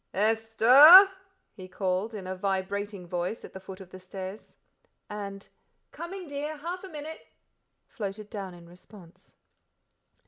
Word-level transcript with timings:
"Esther!" 0.15 1.07
he 1.53 1.67
called, 1.67 2.15
in 2.15 2.25
a 2.25 2.35
vibrating 2.35 3.05
voice 3.05 3.45
at 3.45 3.53
the 3.53 3.59
foot 3.59 3.79
of 3.79 3.91
the 3.91 3.99
stairs. 3.99 4.57
And 5.11 5.47
"Coming, 5.91 6.27
dear 6.27 6.57
half 6.57 6.83
a 6.83 6.89
minute," 6.89 7.21
floated 7.87 8.27
down 8.27 8.55
in 8.55 8.67
response. 8.67 9.35